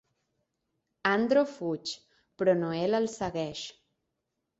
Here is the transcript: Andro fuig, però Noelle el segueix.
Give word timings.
Andro 1.09 1.43
fuig, 1.51 1.91
però 2.41 2.55
Noelle 2.63 3.03
el 3.05 3.07
segueix. 3.17 3.63